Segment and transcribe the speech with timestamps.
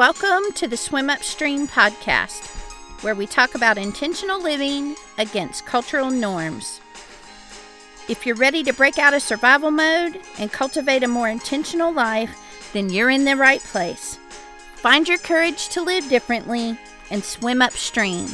[0.00, 2.48] Welcome to the Swim Upstream podcast,
[3.02, 6.80] where we talk about intentional living against cultural norms.
[8.08, 12.34] If you're ready to break out of survival mode and cultivate a more intentional life,
[12.72, 14.18] then you're in the right place.
[14.76, 16.78] Find your courage to live differently
[17.10, 18.26] and swim upstream.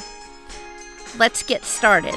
[1.18, 2.14] Let's get started.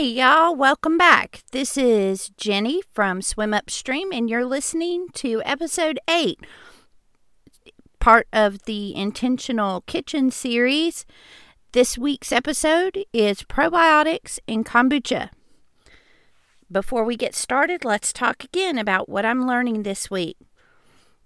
[0.00, 1.42] Hey, y'all, welcome back.
[1.52, 6.40] This is Jenny from Swim Upstream, and you're listening to episode 8,
[7.98, 11.04] part of the Intentional Kitchen series.
[11.72, 15.28] This week's episode is probiotics in kombucha.
[16.72, 20.38] Before we get started, let's talk again about what I'm learning this week.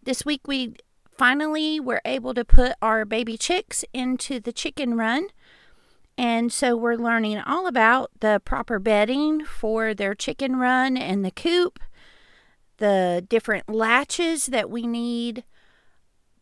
[0.03, 0.75] This week, we
[1.17, 5.29] finally were able to put our baby chicks into the chicken run
[6.17, 11.31] and so we're learning all about the proper bedding for their chicken run and the
[11.31, 11.81] coop,
[12.77, 15.45] the different latches that we need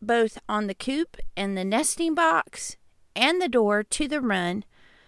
[0.01, 2.77] both on the coop and the nesting box
[3.15, 4.63] and the door to the run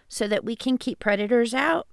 [0.07, 1.87] so that we can keep predators out.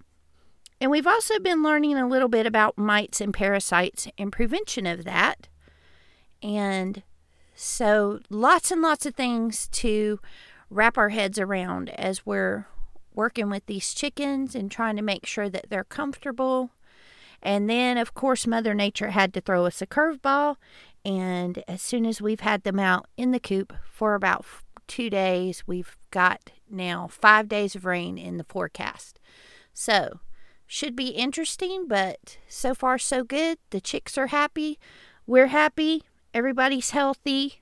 [0.81, 5.05] And we've also been learning a little bit about mites and parasites and prevention of
[5.05, 5.49] that.
[6.43, 7.03] And
[7.55, 10.19] so lots and lots of things to
[10.73, 12.67] wrap our heads around as we're
[13.15, 16.71] working with these chickens and trying to make sure that they're comfortable.
[17.43, 20.57] And then, of course, Mother Nature had to throw us a curveball.
[21.05, 24.47] And as soon as we've had them out in the coop for about
[24.87, 29.19] two days, we've got now five days of rain in the forecast.
[29.75, 30.21] So,
[30.67, 33.59] should be interesting, but so far, so good.
[33.71, 34.79] The chicks are happy.
[35.27, 36.03] We're happy.
[36.33, 37.62] Everybody's healthy.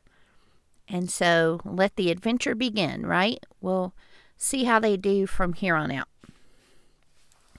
[0.90, 3.44] And so let the adventure begin, right?
[3.60, 3.94] We'll
[4.36, 6.08] see how they do from here on out.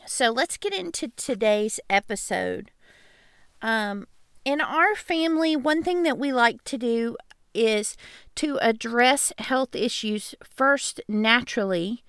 [0.06, 2.72] So let's get into today's episode.
[3.62, 4.08] Um,
[4.44, 7.16] in our family, one thing that we like to do
[7.54, 7.96] is
[8.36, 12.04] to address health issues first naturally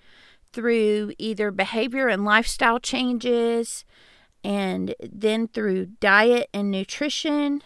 [0.53, 3.84] through either behavior and lifestyle changes,
[4.43, 7.62] and then through diet and nutrition,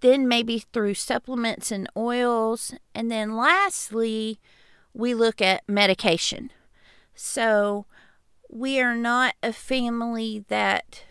[0.00, 4.40] then maybe through supplements and oils, and then lastly,
[4.92, 6.50] we look at medication.
[7.14, 7.86] So
[8.50, 11.04] we are not a family that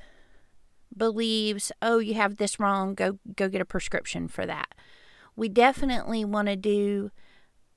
[0.95, 4.73] believes, "Oh, you have this wrong, go go get a prescription for that."
[5.35, 7.11] We definitely want to do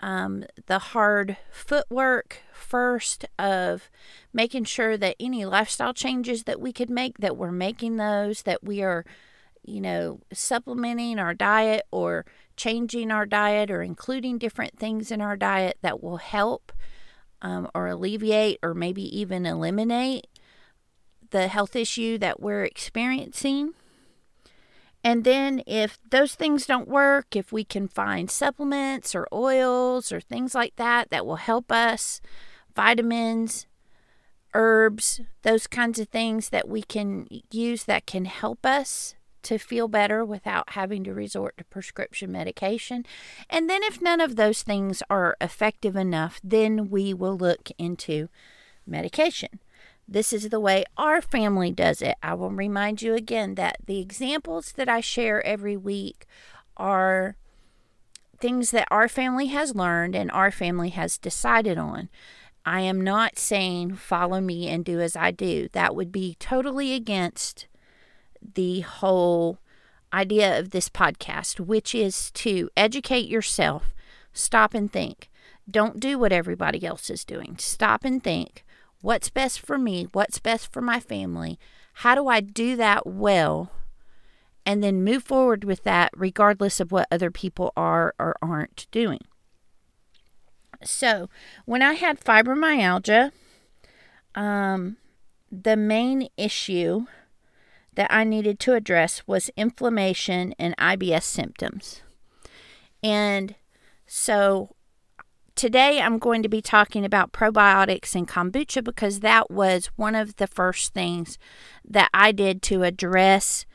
[0.00, 3.90] um, the hard footwork first of
[4.32, 8.62] making sure that any lifestyle changes that we could make that we're making those that
[8.62, 9.04] we are
[9.68, 12.24] you know, supplementing our diet or
[12.56, 16.72] changing our diet or including different things in our diet that will help
[17.40, 20.26] um, or alleviate or maybe even eliminate
[21.30, 23.74] the health issue that we're experiencing.
[25.04, 30.20] And then, if those things don't work, if we can find supplements or oils or
[30.20, 32.20] things like that that will help us,
[32.74, 33.66] vitamins,
[34.54, 39.88] herbs, those kinds of things that we can use that can help us to feel
[39.88, 43.04] better without having to resort to prescription medication.
[43.48, 48.28] And then, if none of those things are effective enough, then we will look into
[48.86, 49.60] medication.
[50.06, 52.16] This is the way our family does it.
[52.22, 56.26] I will remind you again that the examples that I share every week
[56.78, 57.36] are
[58.40, 62.08] things that our family has learned and our family has decided on.
[62.64, 65.68] I am not saying follow me and do as I do.
[65.72, 67.66] That would be totally against
[68.54, 69.58] the whole
[70.12, 73.94] idea of this podcast, which is to educate yourself,
[74.32, 75.30] stop and think.
[75.70, 77.56] Don't do what everybody else is doing.
[77.58, 78.64] Stop and think
[79.00, 80.08] what's best for me?
[80.12, 81.58] What's best for my family?
[81.94, 83.70] How do I do that well?
[84.66, 89.20] And then move forward with that regardless of what other people are or aren't doing.
[90.84, 91.28] So,
[91.64, 93.32] when I had fibromyalgia,
[94.34, 94.96] um,
[95.50, 97.06] the main issue
[97.98, 102.00] that I needed to address was inflammation and IBS symptoms.
[103.02, 103.56] And
[104.06, 104.76] so
[105.56, 110.36] today I'm going to be talking about probiotics and kombucha because that was one of
[110.36, 111.40] the first things
[111.84, 113.66] that I did to address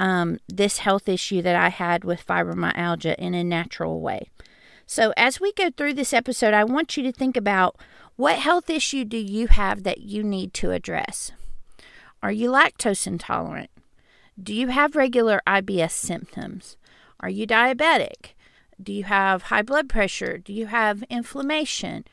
[0.00, 4.28] um, this health issue that I had with fibromyalgia in a natural way.
[4.86, 7.76] So, as we go through this episode, I want you to think about
[8.16, 11.30] what health issue do you have that you need to address?
[12.22, 13.70] Are you lactose intolerant?
[14.40, 16.76] Do you have regular IBS symptoms?
[17.20, 18.34] Are you diabetic?
[18.80, 20.38] Do you have high blood pressure?
[20.38, 22.04] Do you have inflammation?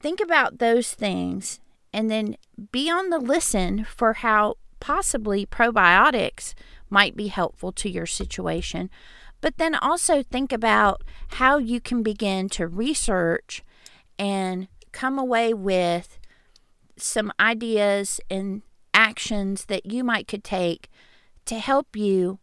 [0.00, 1.60] Think about those things
[1.92, 2.36] and then
[2.72, 6.54] be on the listen for how possibly probiotics
[6.88, 8.90] might be helpful to your situation.
[9.40, 13.62] But then also think about how you can begin to research
[14.18, 16.18] and come away with
[16.96, 18.62] some ideas and
[19.00, 20.90] actions that you might could take
[21.46, 22.38] to help you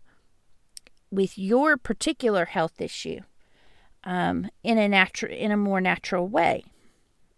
[1.12, 3.20] with your particular health issue
[4.04, 6.64] um, in a natural in a more natural way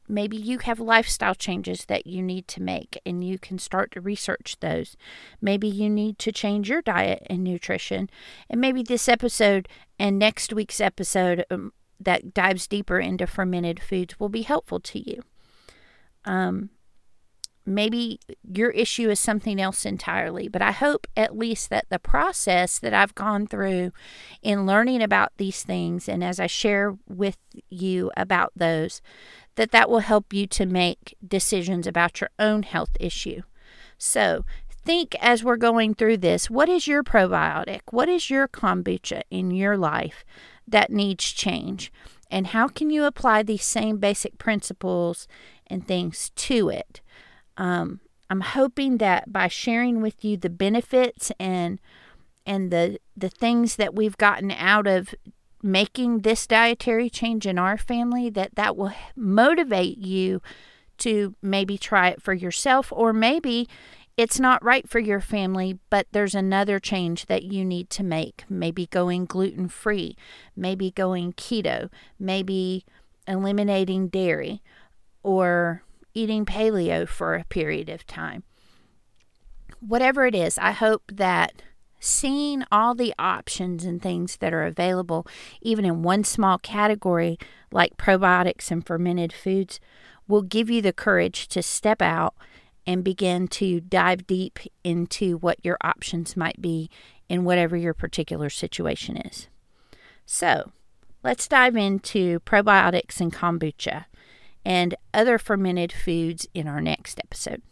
[0.10, 4.02] maybe you have lifestyle changes that you need to make and you can start to
[4.02, 4.98] research those.
[5.40, 8.10] Maybe you need to change your diet and nutrition.
[8.50, 9.70] And maybe this episode
[10.00, 15.00] and next week's episode um, that dives deeper into fermented foods will be helpful to
[15.00, 15.22] you.
[16.26, 16.72] Um,
[17.66, 22.80] maybe your issue is something else entirely, but I hope at least that the process
[22.80, 23.92] that I've gone through
[24.42, 27.38] in learning about these things and as I share with
[27.70, 29.02] you about those,
[29.56, 33.42] that that will help you to make decisions about your own health issue.
[33.98, 34.46] So,
[34.86, 37.82] think as we're going through this what is your probiotic?
[37.92, 40.26] What is your kombucha in your life
[40.68, 41.92] that needs change?
[42.32, 45.28] And how can you apply these same basic principles
[45.68, 47.02] and things to it?
[47.60, 51.80] Um, I'm hoping that by sharing with you the benefits and
[52.46, 55.14] and the the things that we've gotten out of
[55.62, 60.42] making this dietary change in our family that that will motivate you
[60.98, 63.68] to maybe try it for yourself or maybe
[64.16, 68.46] it's not right for your family but there's another change that you need to make.
[68.48, 70.16] Maybe going gluten free
[70.56, 72.86] maybe going keto maybe
[73.28, 74.62] eliminating dairy
[75.24, 75.84] or
[76.14, 78.44] eating paleo for a period of time
[79.80, 81.62] whatever it is i hope that
[82.00, 85.28] seeing all the options and things that are available,
[85.62, 87.38] even in one small category
[87.72, 89.80] like probiotics and fermented foods,
[90.28, 92.36] will give you the courage to step out
[92.88, 96.90] and begin to dive deep into what your options might be
[97.28, 99.48] in whatever your particular situation is.
[100.26, 100.72] So,
[101.24, 104.06] let's dive into probiotics and kombucha
[104.70, 107.64] and other fermented foods in our next episode.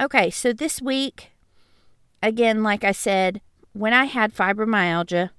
[0.00, 1.32] Okay, so this week
[2.22, 3.42] again, like I said,
[3.74, 5.30] when I had fibromyalgia,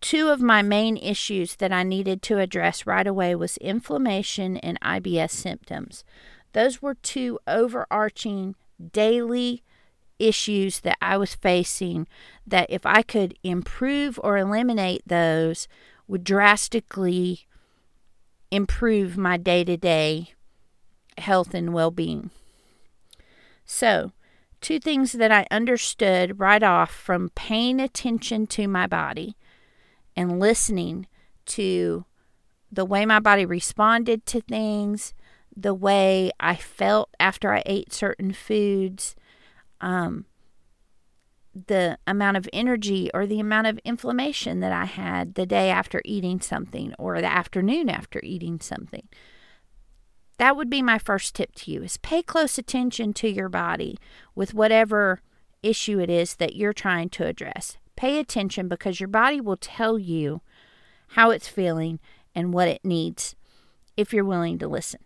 [0.00, 4.80] two of my main issues that I needed to address right away was inflammation and
[4.80, 6.02] IBS symptoms.
[6.54, 8.54] Those were two overarching
[8.92, 9.62] daily
[10.18, 12.08] issues that I was facing
[12.46, 15.68] that if I could improve or eliminate those
[16.06, 17.46] would drastically
[18.50, 20.32] improve my day-to-day
[21.18, 22.30] health and well-being.
[23.64, 24.12] So,
[24.60, 29.36] two things that I understood right off from paying attention to my body
[30.16, 31.06] and listening
[31.46, 32.04] to
[32.70, 35.14] the way my body responded to things,
[35.56, 39.16] the way I felt after I ate certain foods,
[39.80, 40.26] um,
[41.66, 46.00] the amount of energy or the amount of inflammation that I had the day after
[46.04, 49.08] eating something or the afternoon after eating something.
[50.38, 53.98] That would be my first tip to you is pay close attention to your body
[54.34, 55.20] with whatever
[55.62, 57.76] issue it is that you're trying to address.
[57.96, 60.40] Pay attention because your body will tell you
[61.08, 61.98] how it's feeling
[62.34, 63.34] and what it needs
[63.96, 65.00] if you're willing to listen.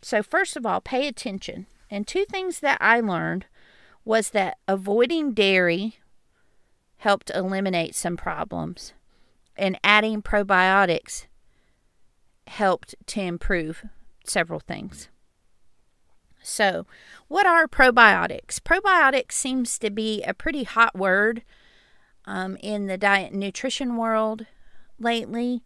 [0.00, 1.66] So, first of all, pay attention.
[1.90, 3.46] And two things that I learned
[4.08, 5.98] was that avoiding dairy
[6.96, 8.94] helped eliminate some problems,
[9.54, 11.26] and adding probiotics
[12.46, 13.84] helped to improve
[14.24, 15.10] several things.
[16.42, 16.86] So,
[17.28, 18.58] what are probiotics?
[18.60, 21.42] Probiotics seems to be a pretty hot word
[22.24, 24.46] um, in the diet and nutrition world
[24.98, 25.62] lately.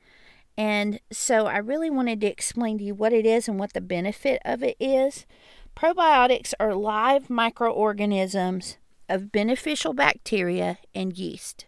[0.58, 3.80] And so, I really wanted to explain to you what it is and what the
[3.80, 5.26] benefit of it is.
[5.76, 8.76] Probiotics are live microorganisms
[9.08, 11.66] of beneficial bacteria and yeast.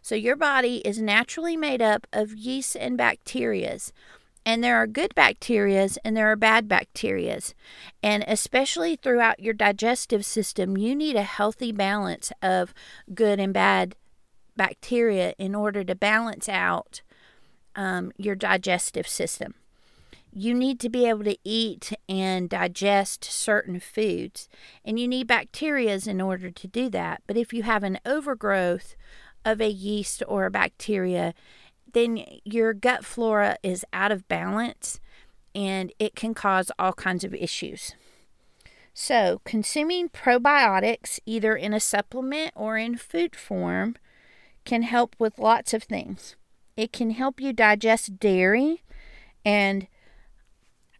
[0.00, 3.92] So, your body is naturally made up of yeast and bacterias.
[4.46, 7.52] And there are good bacterias and there are bad bacterias.
[8.02, 12.72] And especially throughout your digestive system, you need a healthy balance of
[13.12, 13.94] good and bad
[14.56, 17.02] bacteria in order to balance out
[17.76, 19.54] um, your digestive system.
[20.32, 24.48] You need to be able to eat and digest certain foods,
[24.84, 27.22] and you need bacterias in order to do that.
[27.26, 28.94] But if you have an overgrowth
[29.44, 31.34] of a yeast or a bacteria,
[31.92, 35.00] then your gut flora is out of balance
[35.54, 37.94] and it can cause all kinds of issues.
[38.92, 43.96] So, consuming probiotics either in a supplement or in food form
[44.64, 46.36] can help with lots of things.
[46.76, 48.82] It can help you digest dairy
[49.44, 49.86] and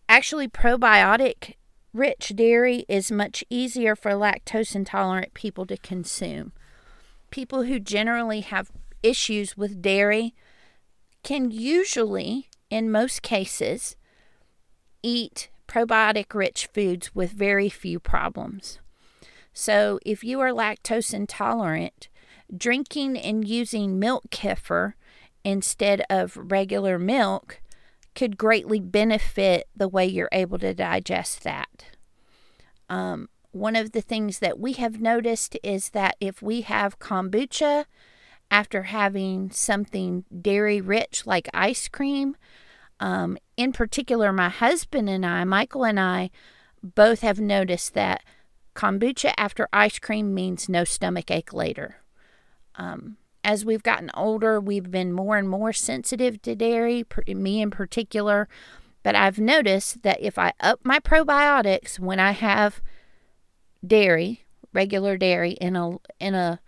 [0.08, 1.54] actually probiotic
[1.92, 6.52] rich dairy is much easier for lactose intolerant people to consume.
[7.30, 8.70] People who generally have
[9.02, 10.34] issues with dairy
[11.22, 13.96] can usually, in most cases,
[15.02, 18.78] eat probiotic rich foods with very few problems.
[19.52, 22.08] So, if you are lactose intolerant,
[22.56, 24.94] drinking and using milk kefir
[25.44, 27.60] instead of regular milk
[28.14, 31.84] could greatly benefit the way you're able to digest that.
[32.88, 37.84] Um, one of the things that we have noticed is that if we have kombucha
[38.50, 42.36] after having something dairy rich like ice cream,
[43.00, 46.30] um, in particular, my husband and I, Michael and I,
[46.82, 48.22] both have noticed that
[48.74, 51.96] kombucha after ice cream means no stomach ache later.
[52.76, 53.16] Um,
[53.48, 58.46] as we've gotten older, we've been more and more sensitive to dairy, me in particular.
[59.02, 62.82] But I've noticed that if I up my probiotics when I have
[63.84, 66.60] dairy, regular dairy, in a in a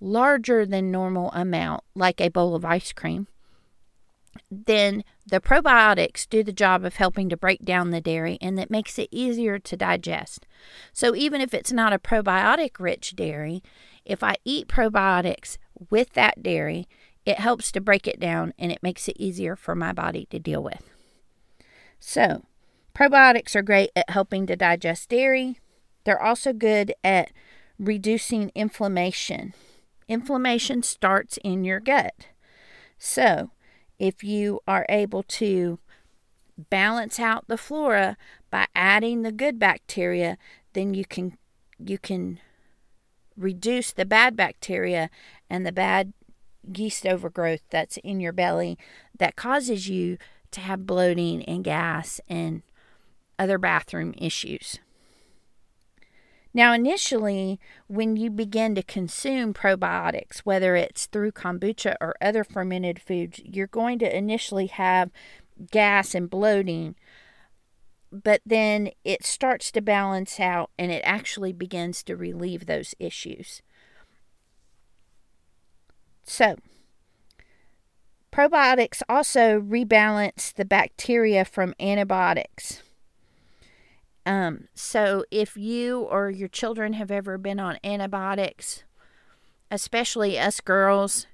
[0.00, 3.26] larger than normal amount, like a bowl of ice cream,
[4.48, 8.70] then the probiotics do the job of helping to break down the dairy and that
[8.70, 10.46] makes it easier to digest.
[10.92, 13.60] So even if it's not a probiotic rich dairy,
[14.04, 15.58] if I eat probiotics
[15.90, 16.88] with that dairy,
[17.24, 20.38] it helps to break it down and it makes it easier for my body to
[20.38, 20.82] deal with.
[22.00, 22.44] So,
[22.94, 25.58] probiotics are great at helping to digest dairy.
[26.04, 27.32] They're also good at
[27.78, 29.54] reducing inflammation.
[30.08, 32.14] Inflammation starts in your gut.
[32.98, 33.50] So,
[33.98, 35.78] if you are able to
[36.70, 38.16] balance out the flora
[38.50, 40.38] by adding the good bacteria,
[40.72, 41.36] then you can
[41.78, 42.40] you can
[43.38, 45.10] reduce the bad bacteria
[45.48, 46.12] and the bad
[46.74, 48.76] yeast overgrowth that's in your belly
[49.18, 50.18] that causes you
[50.50, 52.62] to have bloating and gas and
[53.38, 54.78] other bathroom issues.
[56.54, 63.00] Now, initially, when you begin to consume probiotics, whether it's through kombucha or other fermented
[63.00, 65.10] foods, you're going to initially have
[65.70, 66.96] gas and bloating,
[68.10, 73.62] but then it starts to balance out and it actually begins to relieve those issues.
[76.24, 76.56] So,
[78.32, 82.82] probiotics also rebalance the bacteria from antibiotics.
[84.26, 88.84] Um, so, if you or your children have ever been on antibiotics,
[89.70, 91.26] especially us girls,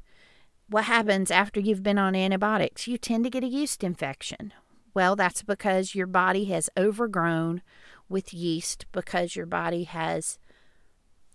[0.69, 2.87] what happens after you've been on antibiotics?
[2.87, 4.53] You tend to get a yeast infection.
[4.95, 7.63] Well, that's because your body has overgrown
[8.09, 10.39] with yeast because your body has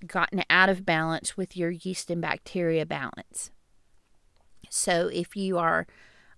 [0.07, 3.51] gotten out of balance with your yeast and bacteria balance.
[4.69, 5.87] So, if you are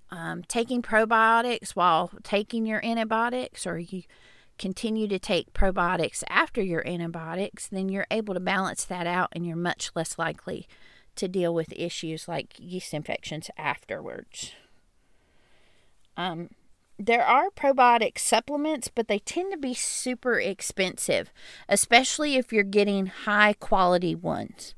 [0.10, 4.04] um, taking probiotics while taking your antibiotics, or you
[4.58, 9.46] continue to take probiotics after your antibiotics, then you're able to balance that out and
[9.46, 10.68] you're much less likely
[11.16, 14.54] to deal with issues like yeast infections afterwards.
[16.16, 16.50] Um,
[17.02, 21.32] there are probiotic supplements, but they tend to be super expensive,
[21.68, 24.76] especially if you're getting high quality ones.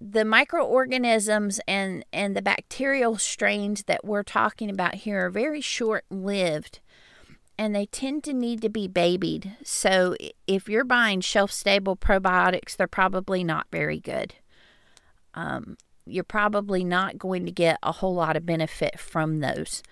[0.00, 6.04] The microorganisms and, and the bacterial strains that we're talking about here are very short
[6.10, 6.80] lived
[7.56, 9.56] and they tend to need to be babied.
[9.64, 10.14] So
[10.46, 14.34] if you're buying shelf stable probiotics, they're probably not very good.
[15.34, 15.76] Um,
[16.08, 19.82] you're probably not going to get a whole lot of benefit from those.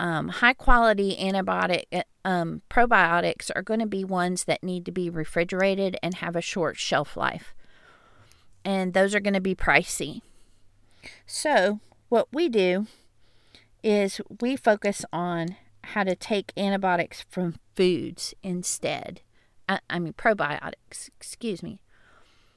[0.00, 4.92] Um, high quality antibiotic uh, um, probiotics are going to be ones that need to
[4.92, 7.54] be refrigerated and have a short shelf life.
[8.64, 10.22] And those are going to be pricey.
[11.26, 12.86] So, what we do
[13.82, 19.20] is we focus on how to take antibiotics from foods instead.
[19.68, 21.80] I, I mean, probiotics, excuse me.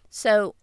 [0.09, 0.55] So,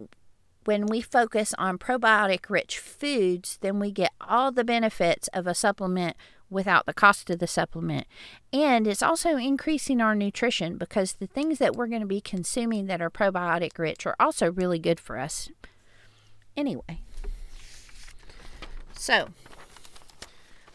[0.65, 5.55] when we focus on probiotic rich foods, then we get all the benefits of a
[5.55, 6.17] supplement
[6.51, 8.07] without the cost of the supplement.
[8.53, 12.87] And it's also increasing our nutrition because the things that we're going to be consuming
[12.87, 15.51] that are probiotic rich are also really good for us.
[16.57, 17.01] Anyway,
[18.93, 19.29] so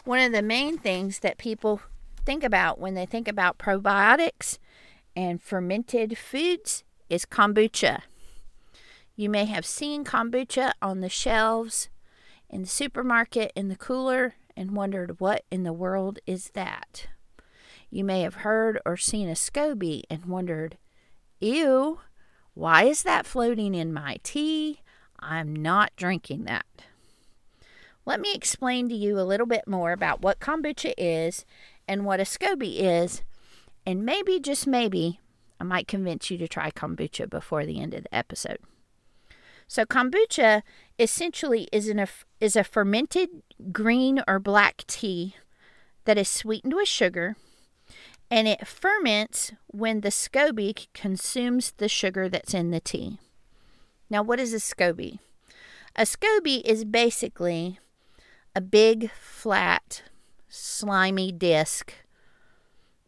[0.03, 1.81] one of the main things that people
[2.25, 4.57] think about when they think about probiotics
[5.15, 8.01] and fermented foods is kombucha.
[9.19, 11.89] You may have seen kombucha on the shelves
[12.51, 17.07] in the supermarket in the cooler and wondered what in the world is that.
[17.89, 20.77] You may have heard or seen a SCOBY and wondered,
[21.39, 21.99] ew,
[22.53, 24.81] why is that floating in my tea?
[25.19, 26.67] I'm not drinking that.
[28.05, 31.43] Let me explain to you a little bit more about what kombucha is
[31.87, 33.23] and what a SCOBY is,
[33.83, 35.19] and maybe, just maybe,
[35.59, 38.59] I might convince you to try kombucha before the end of the episode.
[39.67, 40.63] So, kombucha
[40.97, 42.05] essentially is an
[42.39, 43.29] is a fermented
[43.71, 45.35] green or black tea
[46.05, 47.35] that is sweetened with sugar
[48.29, 53.19] and it ferments when the SCOBY consumes the sugar that's in the tea.
[54.09, 55.19] Now, what is a SCOBY?
[55.95, 57.79] A SCOBY is basically
[58.55, 60.03] a big, flat,
[60.49, 61.93] slimy disc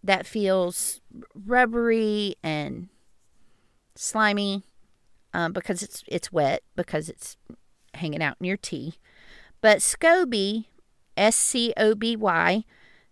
[0.03, 1.01] that feels
[1.33, 2.87] rubbery and
[3.95, 4.63] slimy
[5.33, 7.37] um, because it's it's wet because it's
[7.95, 8.95] hanging out in your tea.
[9.61, 10.65] But SCOBY,
[11.17, 12.63] S C O B Y,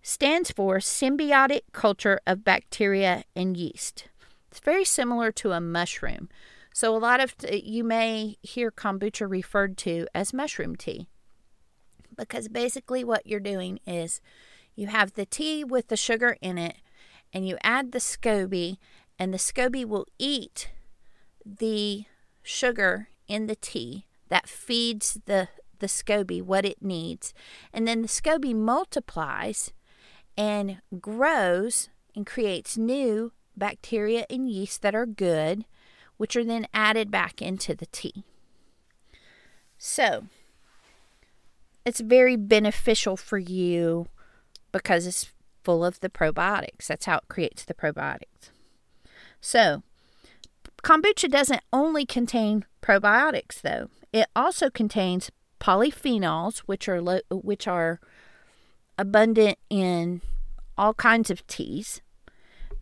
[0.01, 4.07] stands for symbiotic culture of bacteria and yeast.
[4.49, 6.29] It's very similar to a mushroom.
[6.73, 11.07] So a lot of you may hear kombucha referred to as mushroom tea.
[12.15, 14.21] Because basically what you're doing is
[14.75, 16.77] you have the tea with the sugar in it
[17.33, 18.77] and you add the SCOBY
[19.19, 20.69] and the SCOBY will eat
[21.59, 22.05] the
[22.43, 25.49] sugar in the tea that feeds the
[25.79, 27.33] the SCOBY what it needs.
[27.71, 29.73] And then the SCOBY multiplies
[30.35, 35.65] and grows and creates new bacteria and yeast that are good,
[36.17, 38.23] which are then added back into the tea.
[39.77, 40.25] So,
[41.85, 44.07] it's very beneficial for you
[44.71, 45.31] because it's
[45.63, 46.87] full of the probiotics.
[46.87, 48.49] That's how it creates the probiotics.
[49.39, 49.83] So,
[50.87, 53.89] kombucha doesn't only contain probiotics though.
[54.13, 55.29] It also contains
[55.59, 57.99] polyphenols which are lo- which are
[58.97, 60.21] abundant in
[60.77, 62.01] all kinds of teas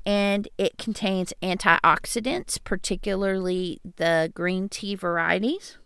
[0.06, 5.80] and it contains antioxidants, particularly the green tea varieties.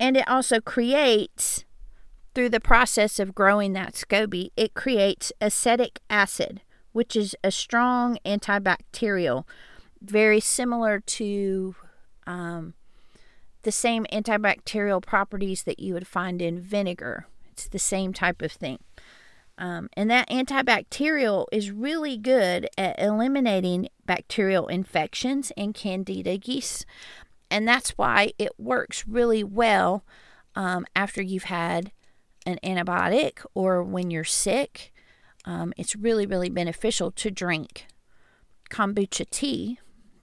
[0.00, 1.64] And it also creates
[2.34, 8.18] through the process of growing that SCOBY, it creates acetic acid, which is a strong
[8.26, 9.44] antibacterial,
[10.00, 11.74] very similar to
[12.26, 12.74] um,
[13.62, 17.26] the same antibacterial properties that you would find in vinegar.
[17.52, 18.78] It's the same type of thing.
[19.58, 26.86] Um, and that antibacterial is really good at eliminating bacterial infections and candida yeast.
[27.50, 30.04] And that's why it works really well
[30.54, 31.90] um, after you've had
[32.46, 34.92] an antibiotic or when you're sick,
[35.44, 37.86] um, it's really, really beneficial to drink
[38.70, 39.78] kombucha tea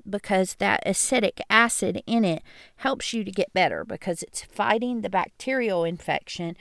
[0.10, 2.44] because that acetic acid in it
[2.78, 6.56] helps you to get better because it's fighting the bacterial infection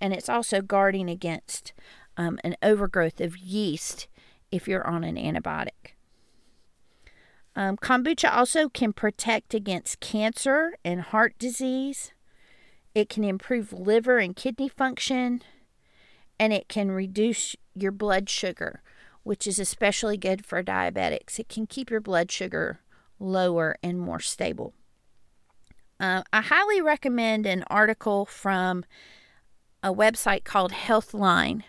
[0.00, 1.72] and it's also guarding against
[2.16, 4.08] um, an overgrowth of yeast
[4.50, 5.94] if you're on an antibiotic.
[7.56, 12.12] Um, kombucha also can protect against cancer and heart disease.
[12.94, 15.42] It can improve liver and kidney function,
[16.38, 18.82] and it can reduce your blood sugar,
[19.22, 21.38] which is especially good for diabetics.
[21.38, 22.80] It can keep your blood sugar
[23.20, 24.74] lower and more stable.
[26.00, 28.84] Uh, I highly recommend an article from
[29.82, 31.62] a website called Healthline,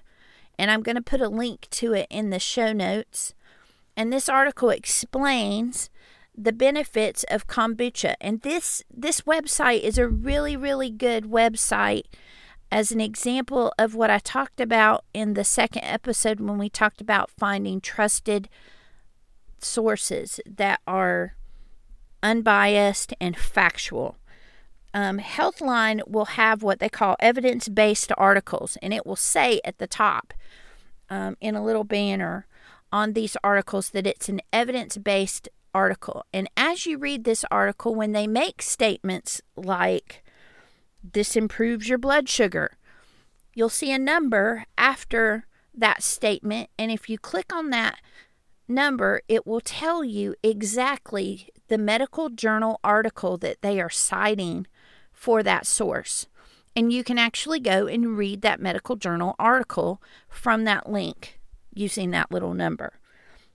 [0.58, 3.34] and I'm going to put a link to it in the show notes.
[3.98, 5.90] And this article explains
[6.36, 8.16] the benefits of kombucha.
[8.22, 12.06] And this this website is a really really good website
[12.72, 17.02] as an example of what I talked about in the second episode when we talked
[17.02, 18.48] about finding trusted
[19.60, 21.36] sources that are
[22.24, 24.18] unbiased and factual.
[24.94, 29.78] Um, Healthline will have what they call evidence based articles, and it will say at
[29.78, 30.34] the top
[31.10, 32.46] um, in a little banner
[32.92, 36.26] on these articles that it's an evidence based article.
[36.34, 40.24] And as you read this article, when they make statements like,
[41.04, 42.78] this improves your blood sugar,
[43.54, 46.70] you'll see a number after that statement.
[46.78, 48.00] And if you click on that
[48.68, 54.68] number, it will tell you exactly the medical journal article that they are citing
[55.14, 56.28] for that source.
[56.76, 61.40] And you can actually go and read that medical journal article from that link
[61.74, 63.00] using that little number.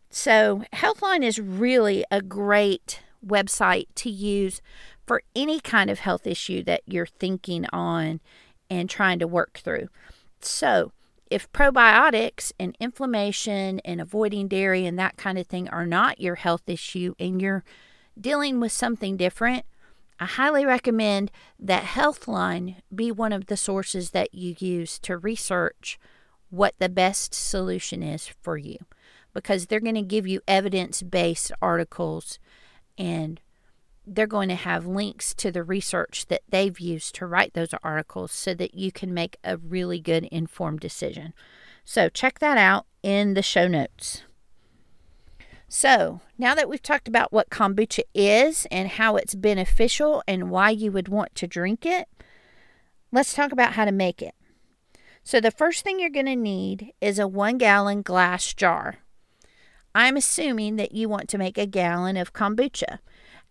[0.08, 4.62] So, Healthline is really a great website to use
[5.06, 8.20] for any kind of health issue that you're thinking on
[8.70, 9.88] and trying to work through.
[10.40, 10.92] So,
[11.30, 16.36] if probiotics and inflammation and avoiding dairy and that kind of thing are not your
[16.36, 17.62] health issue and you're
[18.20, 19.64] dealing with something different,
[20.18, 25.98] I highly recommend that Healthline be one of the sources that you use to research
[26.48, 28.78] what the best solution is for you
[29.34, 32.38] because they're going to give you evidence based articles
[32.96, 33.40] and
[34.06, 38.32] they're going to have links to the research that they've used to write those articles
[38.32, 41.34] so that you can make a really good informed decision.
[41.84, 44.22] So, check that out in the show notes.
[45.78, 50.70] So, now that we've talked about what kombucha is and how it's beneficial and why
[50.70, 52.08] you would want to drink it,
[53.12, 54.34] let's talk about how to make it.
[55.22, 59.00] So, the first thing you're going to need is a one gallon glass jar.
[59.94, 63.00] I'm assuming that you want to make a gallon of kombucha.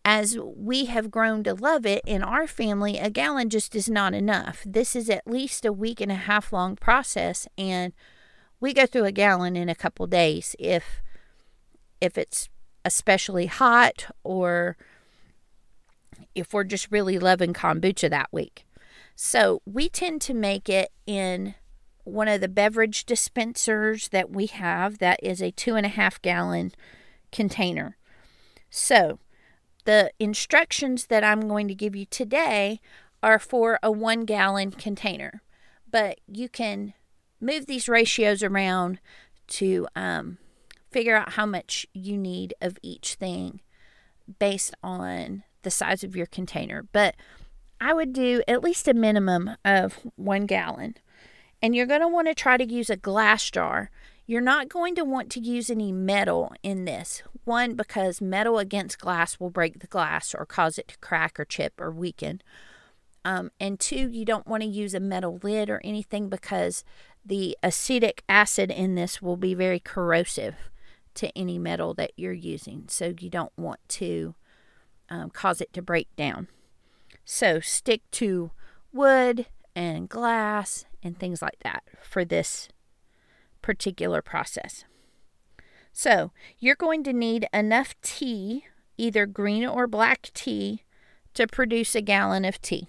[0.04, 4.16] As we have grown to love it in our family, a gallon just is not
[4.16, 4.64] enough.
[4.66, 7.94] This is at least a week and a half long process, and
[8.60, 11.04] we go through a gallon in a couple days if
[12.02, 12.50] if it's
[12.84, 14.78] especially hot or
[16.34, 18.66] if we're just really loving kombucha that week.
[19.16, 21.56] So we tend to make it in
[22.04, 26.22] one of the beverage dispensers that we have that is a two and a half
[26.22, 26.72] gallon
[27.32, 27.98] container.
[28.70, 29.20] So
[29.86, 32.80] the instructions that I'm going to give you today
[33.24, 35.42] are for a one gallon container,
[35.90, 36.94] but you can
[37.42, 39.00] move these ratios around
[39.48, 40.38] to um,
[40.96, 43.60] figure out how much you need of each thing
[44.40, 46.88] based on the size of your container.
[46.94, 47.18] But
[47.82, 50.96] I would do at least a minimum of one gallon.
[51.62, 53.92] And you're going to want to try to use a glass jar.
[54.26, 57.24] You're not going to want to use any metal in this.
[57.44, 61.44] One, because metal against glass will break the glass or cause it to crack or
[61.44, 62.42] chip or weaken.
[63.26, 66.86] Um, and two, you don't want to use a metal lid or anything because
[67.26, 70.56] the acetic acid in this will be very corrosive
[71.16, 72.86] to any metal that you're using.
[72.88, 74.36] So you don't want to
[75.10, 76.48] um, cause it to break down.
[77.24, 78.52] So stick to
[78.94, 82.70] wood and glass and things like that for this
[83.62, 84.86] particular process.
[85.92, 88.66] So you're going to need enough tea,
[88.98, 90.84] either green or black tea,
[91.34, 92.88] to produce a gallon of tea.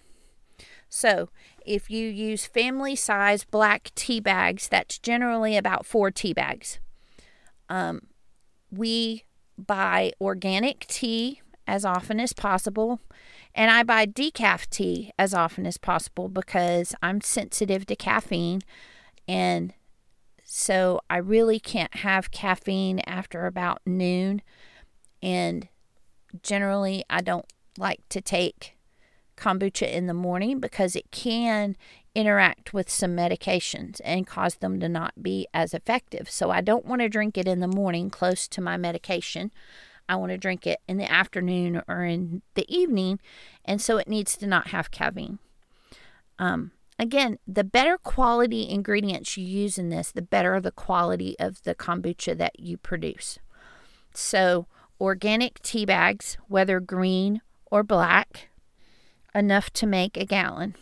[0.88, 1.30] So
[1.64, 6.78] if you use family size black tea bags, that's generally about four tea bags.
[7.68, 8.02] Um,
[8.70, 9.24] we
[9.58, 13.00] buy organic tea as often as possible.
[13.54, 18.60] And I buy decaf tea as often as possible because I'm sensitive to caffeine.
[19.26, 19.72] And
[20.44, 24.42] so I really can't have caffeine after about noon.
[25.22, 25.68] And
[26.42, 27.46] generally, I don't
[27.78, 28.76] like to take
[29.36, 31.76] kombucha in the morning because it can
[32.16, 36.30] interact with some medications and cause them to not be as effective.
[36.30, 39.52] So I don't want to drink it in the morning close to my medication.
[40.08, 43.20] I want to drink it in the afternoon or in the evening,
[43.66, 45.40] and so it needs to not have caffeine.
[46.38, 51.62] Um, again, the better quality ingredients you use in this, the better the quality of
[51.64, 53.38] the kombucha that you produce.
[54.14, 54.66] So,
[54.98, 58.48] organic tea bags, whether green or black,
[59.34, 60.76] enough to make a gallon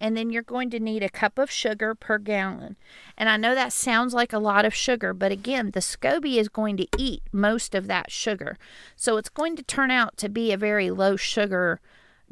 [0.00, 2.76] and then you're going to need a cup of sugar per gallon.
[3.16, 6.48] And I know that sounds like a lot of sugar, but again, the SCOBY is
[6.48, 8.56] going to eat most of that sugar.
[8.96, 11.80] So it's going to turn out to be a very low sugar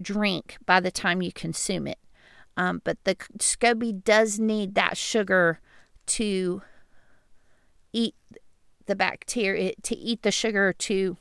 [0.00, 1.98] drink by the time you consume it.
[2.56, 5.60] Um, but the SCOBY does need that sugar
[6.06, 6.62] to
[7.92, 8.14] eat
[8.86, 11.18] the bacteria, to eat the sugar to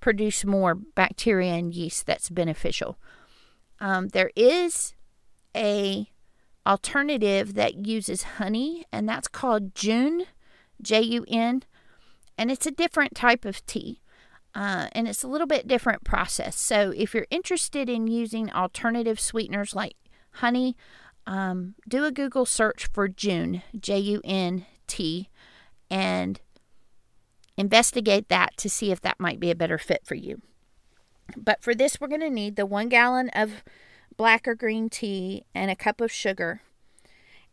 [0.00, 2.98] produce more bacteria and yeast that's beneficial.
[3.80, 4.94] Um, there is
[5.58, 6.10] a
[6.64, 10.24] alternative that uses honey, and that's called Jun,
[10.80, 11.64] J U N,
[12.36, 14.00] and it's a different type of tea.
[14.54, 16.58] Uh, and it's a little bit different process.
[16.58, 19.94] So if you're interested in using alternative sweeteners like
[20.32, 20.76] honey,
[21.26, 25.28] um, do a Google search for June Jun, J U N T,
[25.90, 26.40] and
[27.56, 30.40] investigate that to see if that might be a better fit for you.
[31.36, 33.64] But for this, we're going to need the one gallon of
[34.18, 36.60] black or green tea, and a cup of sugar.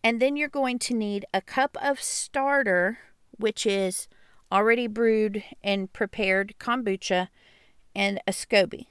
[0.04, 2.98] And then you're going to need a cup of starter,
[3.38, 4.08] which is
[4.52, 7.30] already brewed and prepared kombucha,
[7.96, 8.88] and a SCOBY.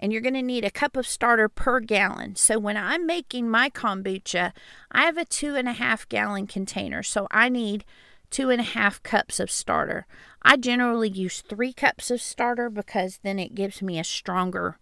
[0.00, 2.36] And you're going to need a cup of starter per gallon.
[2.36, 4.52] So when I'm making my kombucha,
[4.92, 7.02] I have a two and a half gallon container.
[7.02, 7.84] So I need
[8.30, 10.06] two and a half cups of starter.
[10.42, 14.78] I generally use three cups of starter because then it gives me a stronger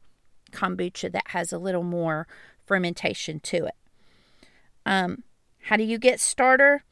[0.52, 2.26] kombucha that has a little more
[2.66, 3.74] fermentation to it.
[4.84, 5.24] Um,
[5.62, 6.84] how do you get starter?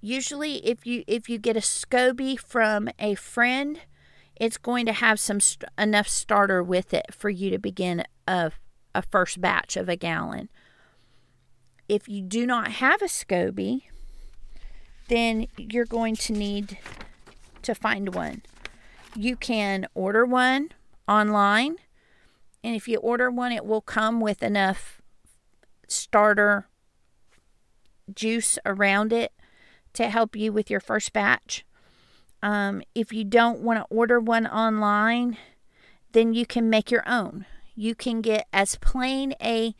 [0.00, 3.80] Usually, if you if you get a SCOBY from a friend,
[4.36, 8.52] it's going to have some st- enough starter with it for you to begin a
[8.94, 10.48] a first batch of a gallon.
[11.88, 13.82] If you do not have a SCOBY,
[15.08, 16.78] then you're going to need
[17.62, 18.42] to find one.
[19.14, 20.70] You can order one
[21.10, 21.76] online.
[22.62, 25.02] And if you order one, it will come with enough
[25.88, 26.68] starter
[28.14, 29.32] juice around it
[29.94, 31.64] to help you with your first batch.
[32.42, 35.36] Um, if you don't want to order one online,
[36.12, 37.44] then you can make your own.
[37.74, 39.74] You can get as plain a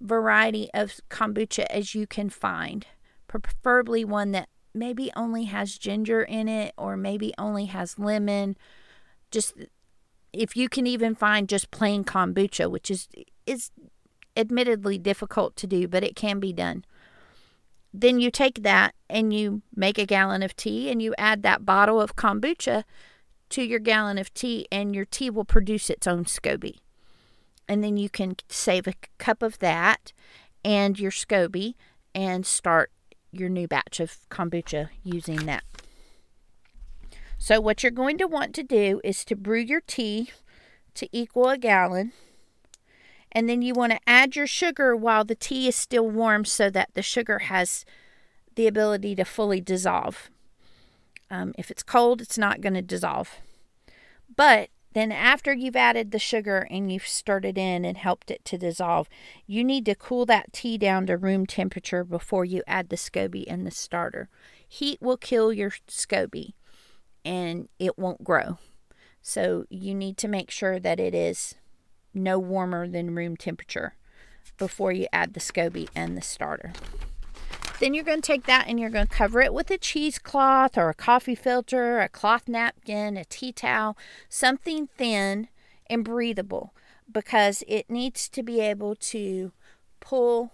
[0.00, 2.86] variety of kombucha as you can find,
[3.28, 8.56] preferably one that maybe only has ginger in it or maybe only has lemon.
[9.30, 9.54] Just
[10.36, 13.08] if you can even find just plain kombucha, which is
[13.46, 13.70] is
[14.36, 16.84] admittedly difficult to do, but it can be done.
[17.92, 21.64] Then you take that and you make a gallon of tea and you add that
[21.64, 22.84] bottle of kombucha
[23.48, 26.78] to your gallon of tea, and your tea will produce its own SCOBY.
[27.68, 30.12] And then you can save a cup of that
[30.64, 31.74] and your SCOBY
[32.14, 32.90] and start
[33.30, 35.62] your new batch of kombucha using that.
[37.38, 40.30] So, what you're going to want to do is to brew your tea
[40.94, 42.12] to equal a gallon.
[43.30, 46.70] And then you want to add your sugar while the tea is still warm so
[46.70, 47.84] that the sugar has
[48.54, 50.30] the ability to fully dissolve.
[51.30, 53.36] Um, if it's cold, it's not going to dissolve.
[54.34, 58.42] But then, after you've added the sugar and you've stirred it in and helped it
[58.46, 59.10] to dissolve,
[59.46, 63.44] you need to cool that tea down to room temperature before you add the SCOBY
[63.46, 64.30] and the starter.
[64.66, 66.54] Heat will kill your SCOBY
[67.26, 68.58] and it won't grow.
[69.20, 71.56] So, you need to make sure that it is
[72.14, 73.94] no warmer than room temperature
[74.56, 76.72] before you add the SCOBY and the starter.
[77.78, 80.78] Then you're going to take that and you're going to cover it with a cheesecloth
[80.78, 83.98] or a coffee filter, a cloth napkin, a tea towel,
[84.30, 85.48] something thin
[85.90, 86.72] and breathable
[87.10, 89.52] because it needs to be able to
[90.00, 90.52] pull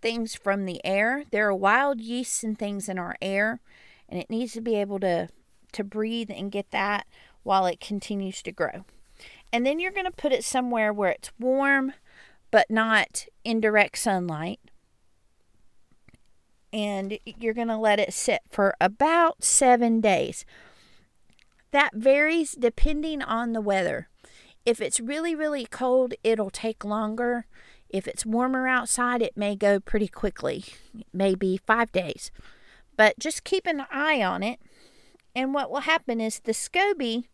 [0.00, 1.24] things from the air.
[1.32, 3.60] There are wild yeasts and things in our air,
[4.08, 5.28] and it needs to be able to
[5.72, 7.06] to breathe and get that
[7.42, 8.84] while it continues to grow.
[9.52, 11.92] And then you're going to put it somewhere where it's warm
[12.50, 14.60] but not in direct sunlight
[16.72, 20.44] and you're going to let it sit for about seven days.
[21.72, 24.08] That varies depending on the weather.
[24.64, 27.46] If it's really, really cold, it'll take longer.
[27.88, 30.64] If it's warmer outside, it may go pretty quickly,
[31.12, 32.30] maybe five days.
[32.96, 34.60] But just keep an eye on it.
[35.34, 37.24] And what will happen is the SCOBY,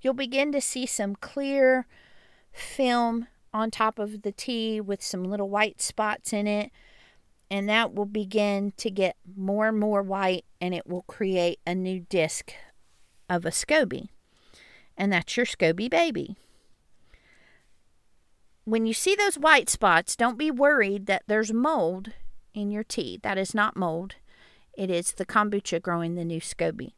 [0.00, 1.86] you'll begin to see some clear
[2.52, 6.70] film on top of the tea with some little white spots in it
[7.52, 11.74] and that will begin to get more and more white and it will create a
[11.74, 12.50] new disc
[13.28, 14.08] of a SCOBY.
[14.96, 16.34] And that's your SCOBY baby.
[18.64, 22.12] When you see those white spots, don't be worried that there's mold
[22.54, 23.20] in your tea.
[23.22, 24.14] That is not mold.
[24.72, 26.94] It is the kombucha growing the new SCOBY.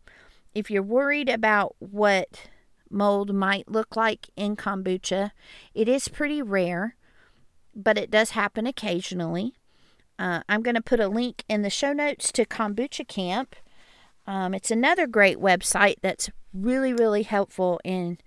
[0.54, 2.48] If you're worried about what
[2.90, 5.32] mold might look like in kombucha,
[5.74, 6.96] it is pretty rare,
[7.74, 9.54] but it does happen occasionally.
[10.18, 13.56] Uh, I'm going to put a link in the show notes to Kombucha Kamp.
[14.26, 18.18] Um, it's another great website that's really, really helpful in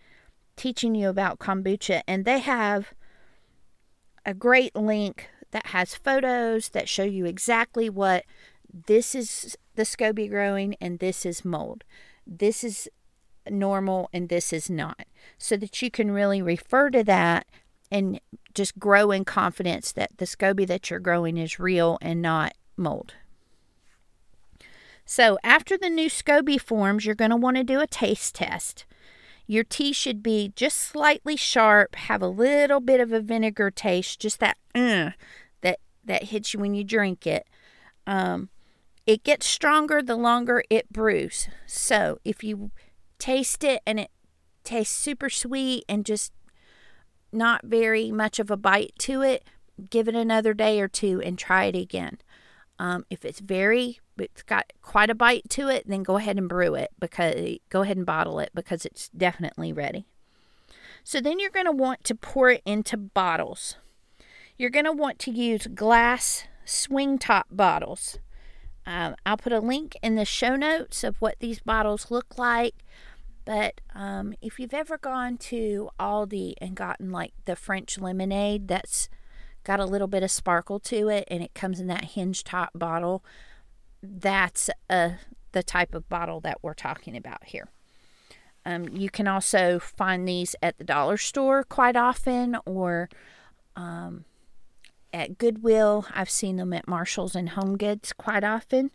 [0.58, 2.02] teaching you about kombucha.
[2.08, 2.94] And they have
[4.26, 8.26] a great link that has photos that show you exactly what
[8.86, 11.86] this is the SCOBY growing and this is mold.
[12.28, 12.90] This is
[13.50, 15.06] normal and this is not.
[15.38, 17.48] So that you can really refer to that
[17.92, 18.20] and
[18.54, 23.14] just grow in confidence that the SCOBY that you're growing is real and not mold.
[25.06, 28.86] So, after the new SCOBY forms, you're going to want to do a taste test.
[29.46, 34.20] Your tea should be just slightly sharp, have a little bit of a vinegar taste,
[34.20, 35.12] just that uh,
[35.62, 37.48] that that hits you when you drink it.
[38.06, 38.50] Um,
[39.08, 41.48] it gets stronger the longer it brews.
[41.66, 42.72] So, if you
[43.18, 44.12] taste it and it
[44.66, 46.34] tastes super sweet and just
[47.32, 49.46] not very much of a bite to it,
[49.90, 52.18] give it another day or two and try it again.
[52.80, 56.50] Um, if it's very, it's got quite a bite to it, then go ahead and
[56.50, 60.06] brew it because go ahead and bottle it because it's definitely ready.
[61.04, 63.78] So then you're going to want to pour it into bottles.
[64.58, 68.20] You're going to want to use glass swing top bottles.
[68.88, 72.74] Um, I'll put a link in the show notes of what these bottles look like.
[73.44, 79.10] But um, if you've ever gone to Aldi and gotten like the French lemonade that's
[79.66, 82.72] got a little bit of sparkle to it and it comes in that hinge top
[82.74, 83.26] bottle,
[84.02, 85.12] that's uh,
[85.52, 87.68] the type of bottle that we're talking about here.
[88.66, 93.10] Um, you can also find these at the dollar store quite often or
[93.76, 94.24] um,
[95.14, 96.06] at Goodwill.
[96.14, 98.92] I've seen them at Marshall's and Home Goods quite often.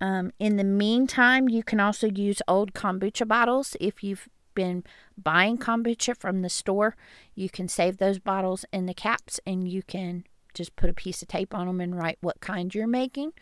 [0.00, 3.76] Um, in the meantime, you can also use old kombucha bottles.
[3.80, 4.84] If you've been
[5.16, 6.96] buying kombucha from the store,
[7.34, 11.22] you can save those bottles in the caps and you can just put a piece
[11.22, 13.32] of tape on them and write what kind you're making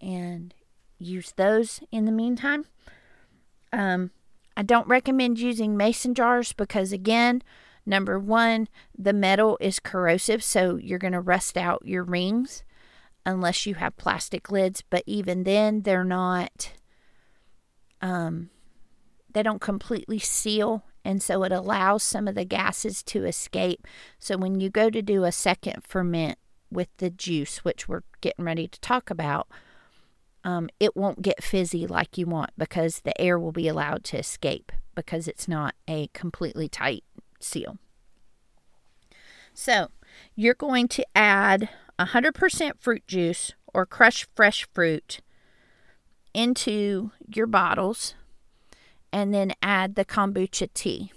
[0.00, 0.54] and
[0.98, 2.66] use those in the meantime.
[3.72, 4.10] Um,
[4.56, 7.42] I don't recommend using mason jars because, again,
[7.86, 12.62] Number one, the metal is corrosive, so you're going to rust out your rings
[13.24, 14.82] unless you have plastic lids.
[14.88, 16.72] But even then, they're not,
[18.00, 18.50] um,
[19.32, 20.84] they don't completely seal.
[21.04, 23.86] And so it allows some of the gases to escape.
[24.18, 26.38] So when you go to do a second ferment
[26.70, 29.48] with the juice, which we're getting ready to talk about,
[30.44, 34.18] um, it won't get fizzy like you want because the air will be allowed to
[34.18, 37.04] escape because it's not a completely tight
[37.40, 37.78] seal.
[39.52, 39.88] So
[40.34, 45.20] you're going to add 100% fruit juice or crushed fresh fruit
[46.32, 48.14] into your bottles
[49.12, 51.12] and then add the kombucha tea.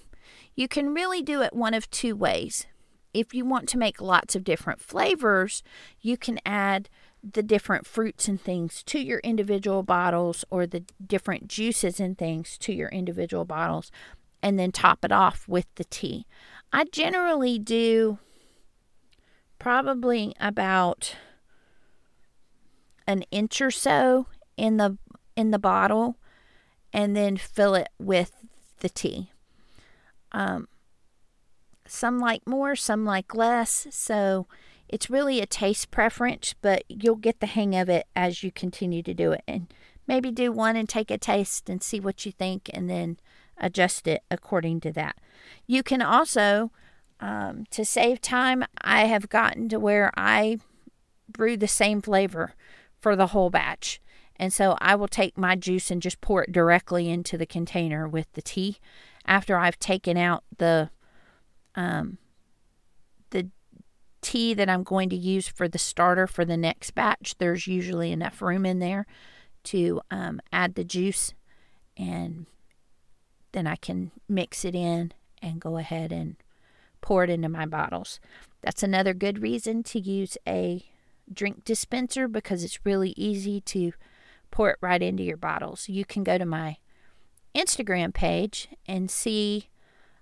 [0.55, 2.67] You can really do it one of two ways.
[3.13, 5.63] If you want to make lots of different flavors,
[6.01, 6.89] you can add
[7.23, 12.57] the different fruits and things to your individual bottles or the different juices and things
[12.57, 13.91] to your individual bottles
[14.43, 16.27] and then top it off with the tea.
[16.73, 18.19] I generally do
[19.57, 21.15] probably about
[23.07, 24.27] an inch or so
[24.57, 24.97] in the
[25.35, 26.17] in the bottle
[26.91, 28.45] and then fill it with
[28.79, 29.31] the tea.
[30.31, 30.67] Um,
[31.87, 33.87] some like more, some like less.
[33.89, 34.47] So
[34.87, 39.01] it's really a taste preference, but you'll get the hang of it as you continue
[39.03, 39.43] to do it.
[39.47, 39.73] And
[40.05, 43.17] maybe do one and take a taste and see what you think, and then
[43.57, 45.17] adjust it according to that.
[45.67, 46.71] You can also,
[47.19, 50.57] um, to save time, I have gotten to where I
[51.29, 52.53] brew the same flavor
[52.99, 53.99] for the whole batch.
[54.35, 58.07] And so I will take my juice and just pour it directly into the container
[58.07, 58.77] with the tea
[59.25, 60.89] after I've taken out the
[61.75, 62.17] um,
[63.29, 63.49] the
[64.21, 68.11] tea that I'm going to use for the starter for the next batch, there's usually
[68.11, 69.05] enough room in there
[69.65, 71.33] to um, add the juice
[71.97, 72.45] and
[73.53, 76.35] then I can mix it in and go ahead and
[77.01, 78.19] pour it into my bottles.
[78.61, 80.85] That's another good reason to use a
[81.31, 83.93] drink dispenser because it's really easy to
[84.51, 85.89] pour it right into your bottles.
[85.89, 86.77] You can go to my
[87.55, 89.69] Instagram page and see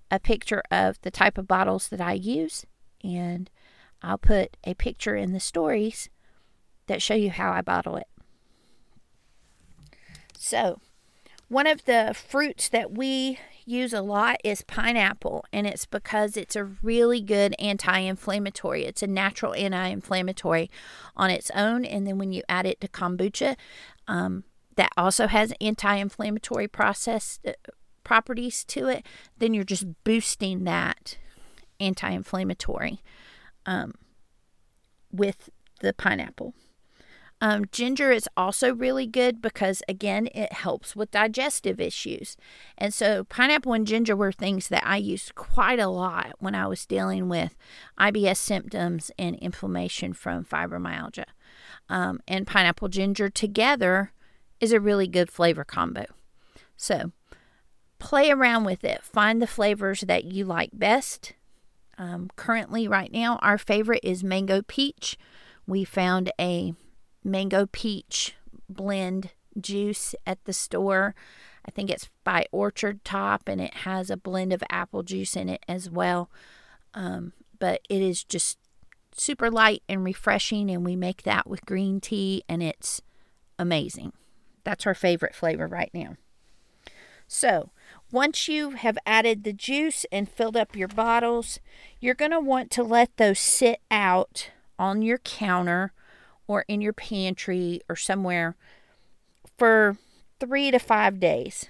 [0.10, 2.66] a picture of the type of bottles that I use
[3.04, 3.50] and
[4.02, 6.10] I'll put a picture in the stories
[6.88, 8.08] that show you how I bottle it.
[10.38, 10.80] So,
[11.52, 16.56] one of the fruits that we use a lot is pineapple, and it's because it's
[16.56, 18.86] a really good anti inflammatory.
[18.86, 20.72] It's a natural anti inflammatory
[21.14, 23.58] on its own, and then when you add it to kombucha,
[24.08, 24.46] um,
[24.78, 27.52] that also has anti inflammatory process uh,
[28.06, 29.06] properties to it,
[29.38, 31.18] then you're just boosting that
[31.82, 33.04] anti inflammatory
[33.66, 33.94] um,
[35.12, 35.50] with
[35.82, 36.54] the pineapple.
[37.44, 42.38] Um, ginger is also really good because, again, it helps with digestive issues.
[42.78, 46.68] And so, pineapple and ginger were things that I used quite a lot when I
[46.68, 47.58] was dealing with
[48.00, 51.26] IBS symptoms and inflammation from fibromyalgia.
[51.90, 54.14] Um, and pineapple ginger together
[54.60, 56.06] is a really good flavor combo.
[56.78, 57.12] So,
[57.98, 61.34] play around with it, find the flavors that you like best
[62.02, 65.20] um, currently, right now, our favorite is mango peach.
[65.68, 66.74] We found a
[67.24, 68.36] mango peach
[68.70, 71.16] blend juice at the store.
[71.66, 75.50] I think it's by Orchard Top and it has a blend of apple juice in
[75.50, 76.30] it as well.
[76.94, 78.58] Um, but it is just
[79.16, 83.02] super light and refreshing, and we make that with green tea, and it's
[83.60, 84.14] amazing.
[84.64, 86.16] That's our favorite flavor right now.
[87.28, 87.72] So,
[88.12, 91.60] once you have added the juice and filled up your bottles,
[92.00, 95.94] you're going to want to let those sit out on your counter
[96.52, 98.58] or in your pantry or somewhere
[99.58, 99.98] for
[100.38, 101.68] three to five days.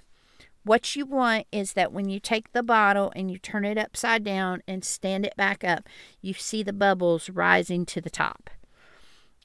[0.63, 4.23] What you want is that when you take the bottle and you turn it upside
[4.23, 5.87] down and stand it back up,
[6.19, 8.49] you see the bubbles rising to the top.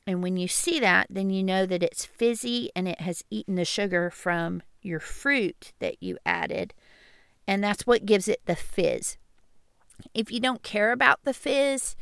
[0.06, 3.56] And when you see that, then you know that it's fizzy and it has eaten
[3.56, 6.72] the sugar from your fruit that you added.
[7.46, 9.18] And that's what gives it the fizz.
[10.14, 11.94] If you don't care about the fizz,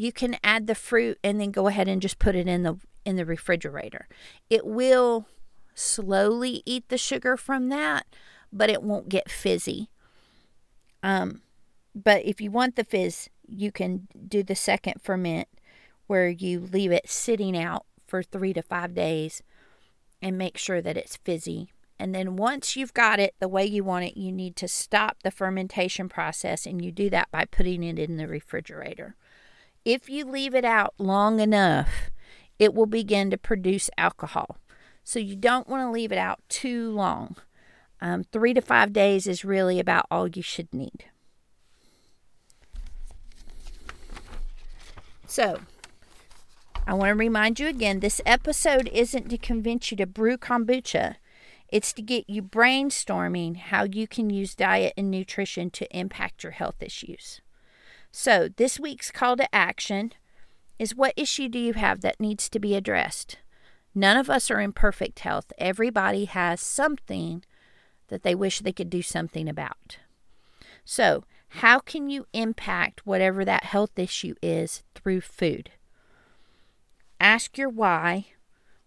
[0.00, 2.76] you can add the fruit and then go ahead and just put it in the
[3.04, 4.08] in the refrigerator.
[4.48, 5.26] It will
[5.74, 8.06] slowly eat the sugar from that,
[8.52, 9.88] but it won't get fizzy.
[11.02, 11.42] Um,
[11.94, 15.48] but if you want the fizz, you can do the second ferment
[16.06, 19.42] where you leave it sitting out for three to five days
[20.22, 21.70] and make sure that it's fizzy
[22.00, 25.18] and then once you've got it the way you want it, you need to stop
[25.22, 29.16] the fermentation process, and you do that by putting it in the refrigerator.
[29.84, 32.10] If you leave it out long enough,
[32.58, 34.58] it will begin to produce alcohol.
[35.02, 37.36] So you don't want to leave it out too long.
[38.00, 41.06] Um, three to five days is really about all you should need.
[45.26, 45.60] So,
[46.86, 51.16] I want to remind you again this episode isn't to convince you to brew kombucha.
[51.68, 56.52] It's to get you brainstorming how you can use diet and nutrition to impact your
[56.52, 57.40] health issues.
[58.12, 60.12] So, this week's call to action
[60.78, 63.38] is what issue do you have that needs to be addressed?
[63.94, 65.52] None of us are in perfect health.
[65.58, 67.44] Everybody has something
[68.08, 69.98] that they wish they could do something about.
[70.84, 75.70] So, how can you impact whatever that health issue is through food?
[77.20, 78.26] Ask your why.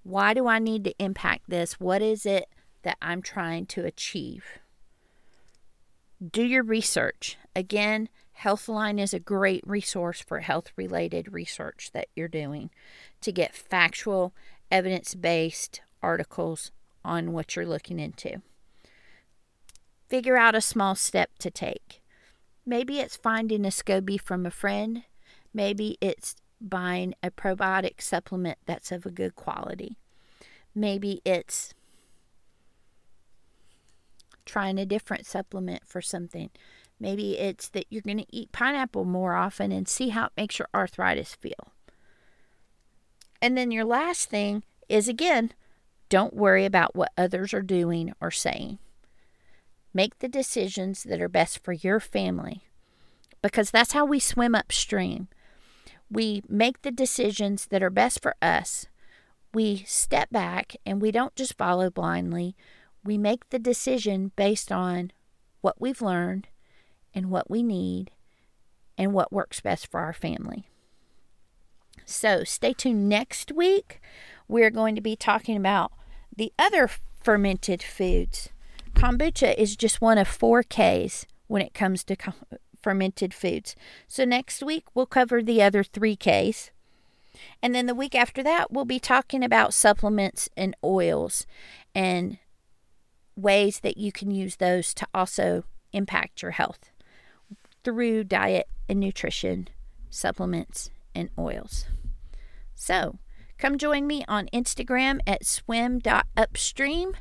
[0.03, 1.79] Why do I need to impact this?
[1.79, 2.45] What is it
[2.83, 4.45] that I'm trying to achieve?
[6.31, 7.37] Do your research.
[7.55, 8.09] Again,
[8.41, 12.69] Healthline is a great resource for health related research that you're doing
[13.21, 14.33] to get factual,
[14.71, 16.71] evidence based articles
[17.05, 18.41] on what you're looking into.
[20.09, 22.01] Figure out a small step to take.
[22.65, 25.03] Maybe it's finding a SCOBY from a friend.
[25.53, 29.97] Maybe it's buying a probiotic supplement that's of a good quality.
[30.73, 31.73] Maybe it's
[34.45, 36.49] trying a different supplement for something.
[37.03, 40.57] Maybe it's that you're going to eat pineapple more often and see how it makes
[40.57, 41.73] your arthritis feel.
[43.41, 45.51] And then your last thing is again,
[46.07, 48.79] don't worry about what others are doing or saying.
[49.93, 52.63] Make the decisions that are best for your family
[53.41, 55.27] because that's how we swim upstream.
[56.09, 58.85] We make the decisions that are best for us.
[59.53, 62.55] We step back and we don't just follow blindly.
[63.03, 65.11] We make the decision based on
[65.59, 66.47] what we've learned
[67.13, 68.11] and what we need
[68.97, 70.67] and what works best for our family.
[72.05, 74.01] So, stay tuned next week.
[74.47, 75.91] We're going to be talking about
[76.35, 76.89] the other
[77.21, 78.49] fermented foods.
[78.93, 82.17] Kombucha is just one of four Ks when it comes to
[82.81, 83.75] fermented foods.
[84.07, 86.71] So, next week we'll cover the other three Ks.
[87.61, 91.47] And then the week after that, we'll be talking about supplements and oils
[91.95, 92.37] and
[93.35, 96.91] ways that you can use those to also impact your health
[97.83, 99.67] through diet and nutrition,
[100.09, 101.85] supplements, and oils.
[102.75, 103.19] So,
[103.57, 107.15] come join me on Instagram at swim.upstream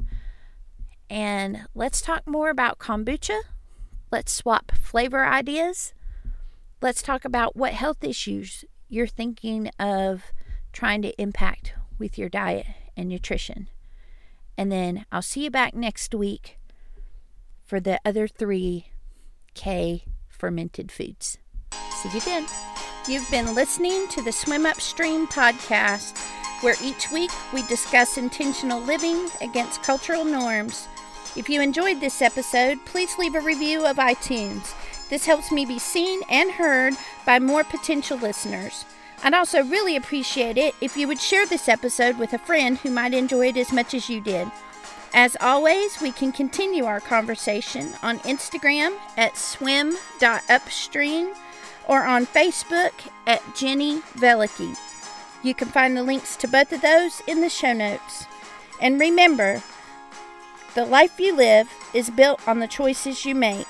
[1.12, 3.38] and let's talk more about kombucha.
[4.10, 5.92] Let's swap flavor ideas.
[6.80, 10.32] Let's talk about what health issues you're thinking of
[10.72, 13.68] trying to impact with your diet and nutrition.
[14.56, 16.58] And then I'll see you back next week
[17.62, 18.86] for the other three
[19.54, 20.04] K
[20.42, 21.38] fermented foods.
[21.92, 22.46] See you then.
[23.06, 26.18] You've been listening to the Swim Upstream podcast,
[26.64, 30.88] where each week we discuss intentional living against cultural norms.
[31.36, 34.74] If you enjoyed this episode, please leave a review of iTunes.
[35.08, 38.84] This helps me be seen and heard by more potential listeners.
[39.22, 42.90] I'd also really appreciate it if you would share this episode with a friend who
[42.90, 44.50] might enjoy it as much as you did.
[45.14, 51.34] As always, we can continue our conversation on Instagram at swim.upstream
[51.86, 52.92] or on Facebook
[53.26, 54.74] at Jenny Velicky.
[55.42, 58.26] You can find the links to both of those in the show notes.
[58.80, 59.62] And remember,
[60.74, 63.66] the life you live is built on the choices you make.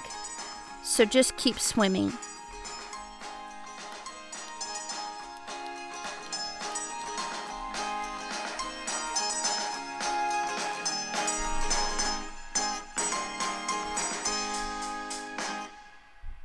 [0.85, 2.13] So just keep swimming.